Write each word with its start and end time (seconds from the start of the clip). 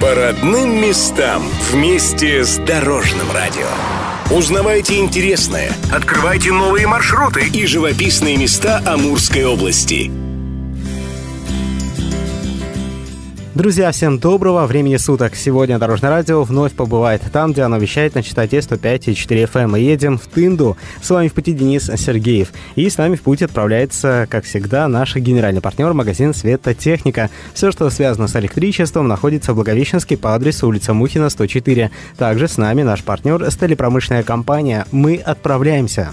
По 0.00 0.14
родным 0.14 0.80
местам 0.80 1.42
вместе 1.72 2.44
с 2.44 2.56
Дорожным 2.58 3.32
радио. 3.32 3.66
Узнавайте 4.30 4.98
интересное, 4.98 5.72
открывайте 5.92 6.52
новые 6.52 6.86
маршруты 6.86 7.48
и 7.48 7.66
живописные 7.66 8.36
места 8.36 8.80
Амурской 8.86 9.44
области. 9.44 10.27
Друзья, 13.58 13.90
всем 13.90 14.20
доброго 14.20 14.64
времени 14.66 14.96
суток. 14.98 15.34
Сегодня 15.34 15.80
Дорожное 15.80 16.10
радио 16.10 16.44
вновь 16.44 16.74
побывает 16.74 17.22
там, 17.32 17.50
где 17.50 17.62
оно 17.62 17.76
вещает 17.78 18.14
на 18.14 18.22
частоте 18.22 18.58
105,4 18.58 19.50
FM. 19.52 19.66
Мы 19.66 19.80
едем 19.80 20.16
в 20.16 20.28
Тынду. 20.28 20.76
С 21.02 21.10
вами 21.10 21.26
в 21.26 21.34
пути 21.34 21.52
Денис 21.52 21.86
Сергеев. 21.86 22.52
И 22.76 22.88
с 22.88 22.98
нами 22.98 23.16
в 23.16 23.22
путь 23.22 23.42
отправляется, 23.42 24.28
как 24.30 24.44
всегда, 24.44 24.86
наш 24.86 25.16
генеральный 25.16 25.60
партнер 25.60 25.92
магазин 25.92 26.34
Светотехника. 26.34 27.30
Все, 27.52 27.72
что 27.72 27.90
связано 27.90 28.28
с 28.28 28.36
электричеством, 28.36 29.08
находится 29.08 29.52
в 29.52 29.56
Благовещенске 29.56 30.16
по 30.16 30.36
адресу 30.36 30.68
улица 30.68 30.94
Мухина, 30.94 31.28
104. 31.28 31.90
Также 32.16 32.46
с 32.46 32.58
нами 32.58 32.84
наш 32.84 33.02
партнер 33.02 33.50
сталепромышленная 33.50 34.22
компания. 34.22 34.86
Мы 34.92 35.16
отправляемся. 35.16 36.12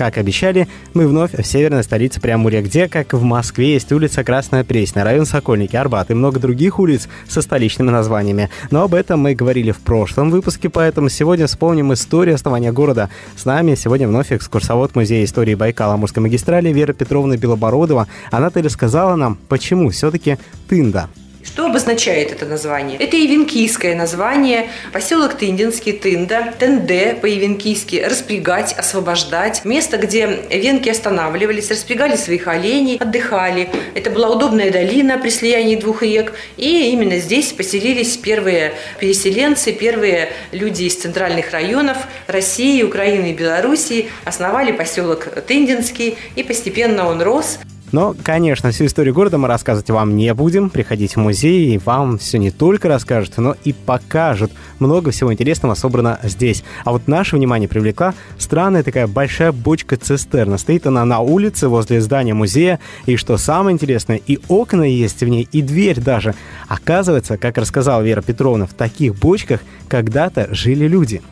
Как 0.00 0.16
обещали, 0.16 0.66
мы 0.94 1.06
вновь 1.06 1.34
в 1.34 1.42
северной 1.44 1.84
столице 1.84 2.22
Преамурья, 2.22 2.62
где, 2.62 2.88
как 2.88 3.12
в 3.12 3.22
Москве, 3.22 3.74
есть 3.74 3.92
улица 3.92 4.24
Красная 4.24 4.64
Пресня, 4.64 5.04
район 5.04 5.26
Сокольники, 5.26 5.76
Арбат 5.76 6.10
и 6.10 6.14
много 6.14 6.40
других 6.40 6.78
улиц 6.78 7.06
со 7.28 7.42
столичными 7.42 7.90
названиями. 7.90 8.48
Но 8.70 8.82
об 8.82 8.94
этом 8.94 9.20
мы 9.20 9.34
говорили 9.34 9.72
в 9.72 9.80
прошлом 9.80 10.30
выпуске, 10.30 10.70
поэтому 10.70 11.10
сегодня 11.10 11.46
вспомним 11.46 11.92
историю 11.92 12.36
основания 12.36 12.72
города. 12.72 13.10
С 13.36 13.44
нами 13.44 13.74
сегодня 13.74 14.08
вновь 14.08 14.32
экскурсовод 14.32 14.96
Музея 14.96 15.22
истории 15.22 15.54
Байкала 15.54 15.92
Амурской 15.92 16.22
магистрали 16.22 16.72
Вера 16.72 16.94
Петровна 16.94 17.36
Белобородова. 17.36 18.06
Она-то 18.30 18.62
рассказала 18.62 19.16
нам, 19.16 19.36
почему 19.50 19.90
все-таки 19.90 20.38
Тында. 20.66 21.10
Что 21.42 21.66
обозначает 21.66 22.32
это 22.32 22.44
название? 22.44 22.98
Это 22.98 23.16
ивенкийское 23.16 23.94
название, 23.94 24.68
поселок 24.92 25.34
Тындинский, 25.34 25.92
Тында, 25.92 26.52
Тенде 26.58 27.16
по-ивенкийски, 27.20 28.04
распрягать, 28.06 28.74
освобождать. 28.74 29.64
Место, 29.64 29.96
где 29.96 30.26
венки 30.50 30.90
останавливались, 30.90 31.70
распрягали 31.70 32.16
своих 32.16 32.46
оленей, 32.46 32.98
отдыхали. 32.98 33.70
Это 33.94 34.10
была 34.10 34.28
удобная 34.28 34.70
долина 34.70 35.18
при 35.18 35.30
слиянии 35.30 35.76
двух 35.76 36.02
рек. 36.02 36.34
И 36.58 36.90
именно 36.92 37.18
здесь 37.18 37.52
поселились 37.52 38.18
первые 38.18 38.74
переселенцы, 38.98 39.72
первые 39.72 40.28
люди 40.52 40.84
из 40.84 40.96
центральных 40.96 41.52
районов 41.52 41.96
России, 42.26 42.82
Украины 42.82 43.30
и 43.30 43.34
Белоруссии. 43.34 44.10
Основали 44.24 44.72
поселок 44.72 45.26
Тындинский, 45.46 46.18
и 46.36 46.42
постепенно 46.42 47.08
он 47.08 47.22
рос. 47.22 47.58
Но, 47.92 48.14
конечно, 48.22 48.70
всю 48.70 48.86
историю 48.86 49.14
города 49.14 49.36
мы 49.38 49.48
рассказывать 49.48 49.90
вам 49.90 50.16
не 50.16 50.32
будем. 50.34 50.70
Приходите 50.70 51.14
в 51.14 51.18
музей, 51.18 51.74
и 51.74 51.78
вам 51.78 52.18
все 52.18 52.38
не 52.38 52.50
только 52.50 52.88
расскажут, 52.88 53.38
но 53.38 53.56
и 53.64 53.72
покажут. 53.72 54.52
Много 54.78 55.10
всего 55.10 55.32
интересного 55.32 55.74
собрано 55.74 56.20
здесь. 56.22 56.62
А 56.84 56.92
вот 56.92 57.08
наше 57.08 57.36
внимание 57.36 57.68
привлекла 57.68 58.14
странная 58.38 58.82
такая 58.82 59.06
большая 59.06 59.52
бочка 59.52 59.96
цистерна. 59.96 60.56
Стоит 60.58 60.86
она 60.86 61.04
на 61.04 61.20
улице 61.20 61.68
возле 61.68 62.00
здания 62.00 62.34
музея. 62.34 62.78
И 63.06 63.16
что 63.16 63.36
самое 63.36 63.74
интересное, 63.74 64.20
и 64.24 64.38
окна 64.48 64.84
есть 64.84 65.20
в 65.22 65.28
ней, 65.28 65.48
и 65.50 65.62
дверь 65.62 66.00
даже. 66.00 66.34
Оказывается, 66.68 67.36
как 67.38 67.58
рассказала 67.58 68.02
Вера 68.02 68.22
Петровна, 68.22 68.66
в 68.66 68.74
таких 68.74 69.16
бочках 69.16 69.60
когда-то 69.88 70.48
жили 70.54 70.86
люди. 70.86 71.22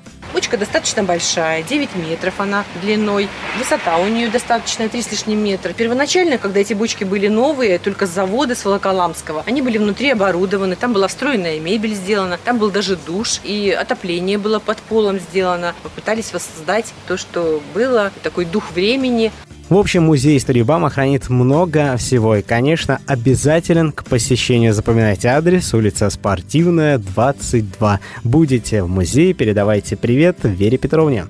Бочка 0.48 0.64
достаточно 0.64 1.02
большая, 1.02 1.62
9 1.62 1.94
метров 1.96 2.40
она 2.40 2.64
длиной. 2.80 3.28
Высота 3.58 3.98
у 3.98 4.08
нее 4.08 4.28
достаточно 4.30 4.88
3 4.88 5.02
с 5.02 5.10
лишним 5.10 5.44
метра. 5.44 5.74
Первоначально, 5.74 6.38
когда 6.38 6.60
эти 6.60 6.72
бочки 6.72 7.04
были 7.04 7.28
новые, 7.28 7.78
только 7.78 8.06
с 8.06 8.10
завода, 8.10 8.54
с 8.54 8.64
Волоколамского, 8.64 9.44
они 9.46 9.60
были 9.60 9.76
внутри 9.76 10.10
оборудованы, 10.10 10.74
там 10.74 10.94
была 10.94 11.08
встроенная 11.08 11.60
мебель 11.60 11.94
сделана, 11.94 12.38
там 12.42 12.56
был 12.56 12.70
даже 12.70 12.96
душ, 12.96 13.40
и 13.44 13.76
отопление 13.78 14.38
было 14.38 14.58
под 14.58 14.78
полом 14.78 15.18
сделано. 15.18 15.74
Попытались 15.82 16.32
воссоздать 16.32 16.94
то, 17.06 17.18
что 17.18 17.62
было, 17.74 18.10
такой 18.22 18.46
дух 18.46 18.70
времени. 18.70 19.30
В 19.68 19.76
общем, 19.76 20.04
музей 20.04 20.38
истории 20.38 20.62
БАМа 20.62 20.88
хранит 20.88 21.28
много 21.28 21.98
всего 21.98 22.36
и, 22.36 22.42
конечно, 22.42 23.00
обязателен 23.06 23.92
к 23.92 24.02
посещению. 24.02 24.72
Запоминайте 24.72 25.28
адрес, 25.28 25.74
улица 25.74 26.08
Спортивная, 26.08 26.96
22. 26.96 28.00
Будете 28.24 28.82
в 28.82 28.88
музее, 28.88 29.34
передавайте 29.34 29.98
привет 29.98 30.38
Вере 30.42 30.78
Петровне. 30.78 31.26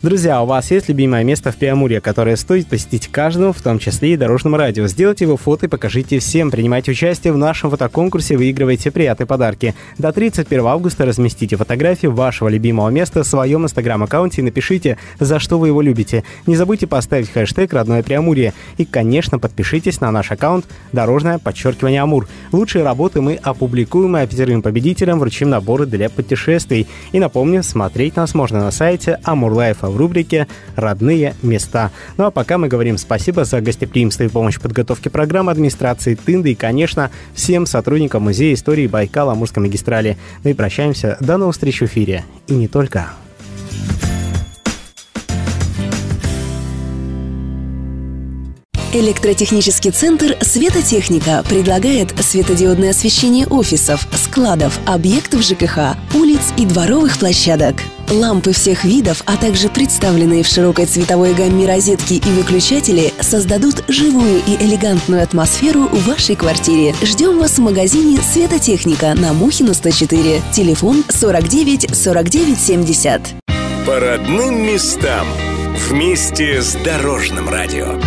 Друзья, 0.00 0.40
у 0.42 0.46
вас 0.46 0.70
есть 0.70 0.88
любимое 0.88 1.24
место 1.24 1.50
в 1.50 1.56
Приамурье, 1.56 2.00
которое 2.00 2.36
стоит 2.36 2.68
посетить 2.68 3.08
каждому, 3.08 3.52
в 3.52 3.60
том 3.60 3.80
числе 3.80 4.12
и 4.12 4.16
дорожному 4.16 4.56
радио. 4.56 4.86
Сделайте 4.86 5.24
его 5.24 5.36
фото 5.36 5.66
и 5.66 5.68
покажите 5.68 6.20
всем. 6.20 6.52
Принимайте 6.52 6.92
участие 6.92 7.32
в 7.32 7.36
нашем 7.36 7.70
фотоконкурсе, 7.70 8.36
выигрывайте 8.36 8.92
приятные 8.92 9.26
подарки. 9.26 9.74
До 9.98 10.12
31 10.12 10.66
августа 10.66 11.04
разместите 11.04 11.56
фотографии 11.56 12.06
вашего 12.06 12.46
любимого 12.46 12.90
места 12.90 13.24
в 13.24 13.26
своем 13.26 13.64
инстаграм-аккаунте 13.64 14.40
и 14.40 14.44
напишите, 14.44 14.98
за 15.18 15.40
что 15.40 15.58
вы 15.58 15.66
его 15.66 15.82
любите. 15.82 16.22
Не 16.46 16.54
забудьте 16.54 16.86
поставить 16.86 17.32
хэштег 17.32 17.72
«Родное 17.72 18.04
Приамурье». 18.04 18.54
И, 18.76 18.84
конечно, 18.84 19.40
подпишитесь 19.40 20.00
на 20.00 20.12
наш 20.12 20.30
аккаунт 20.30 20.66
«Дорожное 20.92 21.40
подчеркивание 21.40 22.02
Амур». 22.02 22.28
Лучшие 22.52 22.84
работы 22.84 23.20
мы 23.20 23.34
опубликуем, 23.34 24.16
и 24.16 24.24
пятерым 24.28 24.62
победителям 24.62 25.18
вручим 25.18 25.50
наборы 25.50 25.86
для 25.86 26.08
путешествий. 26.08 26.86
И 27.10 27.18
напомню, 27.18 27.64
смотреть 27.64 28.14
нас 28.14 28.32
можно 28.36 28.60
на 28.60 28.70
сайте 28.70 29.18
Амур 29.24 29.52
Life 29.54 29.87
в 29.90 29.96
рубрике 29.96 30.46
«Родные 30.76 31.34
места». 31.42 31.90
Ну 32.16 32.24
а 32.24 32.30
пока 32.30 32.58
мы 32.58 32.68
говорим 32.68 32.98
спасибо 32.98 33.44
за 33.44 33.60
гостеприимство 33.60 34.24
и 34.24 34.28
помощь 34.28 34.56
в 34.56 34.60
подготовке 34.60 35.10
программы 35.10 35.52
администрации 35.52 36.14
Тынды 36.14 36.52
и, 36.52 36.54
конечно, 36.54 37.10
всем 37.34 37.66
сотрудникам 37.66 38.22
Музея 38.22 38.54
истории 38.54 38.86
Байкала 38.86 39.32
Амурской 39.32 39.62
магистрали. 39.62 40.16
Ну 40.44 40.50
и 40.50 40.54
прощаемся. 40.54 41.16
До 41.20 41.36
новых 41.36 41.54
встреч 41.54 41.80
в 41.80 41.84
эфире. 41.84 42.24
И 42.46 42.54
не 42.54 42.68
только. 42.68 43.08
Электротехнический 48.94 49.90
центр 49.90 50.34
«Светотехника» 50.40 51.44
предлагает 51.46 52.14
светодиодное 52.20 52.90
освещение 52.90 53.46
офисов, 53.46 54.08
складов, 54.14 54.78
объектов 54.86 55.42
ЖКХ, 55.42 55.94
улиц 56.14 56.40
и 56.56 56.64
дворовых 56.64 57.18
площадок. 57.18 57.82
Лампы 58.10 58.52
всех 58.52 58.84
видов, 58.84 59.22
а 59.26 59.36
также 59.36 59.68
представленные 59.68 60.42
в 60.42 60.46
широкой 60.46 60.86
цветовой 60.86 61.34
гамме 61.34 61.66
розетки 61.66 62.14
и 62.14 62.30
выключатели 62.30 63.12
создадут 63.20 63.84
живую 63.88 64.40
и 64.46 64.56
элегантную 64.64 65.22
атмосферу 65.22 65.82
в 65.82 66.06
вашей 66.06 66.34
квартире. 66.34 66.94
Ждем 67.02 67.38
вас 67.38 67.58
в 67.58 67.60
магазине 67.60 68.18
«Светотехника» 68.22 69.12
на 69.14 69.34
Мухина 69.34 69.74
104. 69.74 70.40
Телефон 70.50 71.04
49 71.10 71.94
49 71.94 72.58
70. 72.58 73.20
По 73.84 74.00
родным 74.00 74.62
местам. 74.62 75.26
Вместе 75.90 76.62
с 76.62 76.74
Дорожным 76.82 77.50
радио. 77.50 78.00